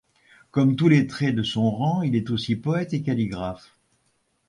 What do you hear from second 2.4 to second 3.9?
poète et calligraphe.